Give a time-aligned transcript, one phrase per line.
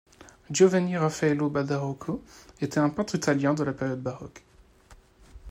[0.49, 2.23] Giovanni Raffaello Badarocco
[2.59, 4.41] était un peintre italien de la période baroque.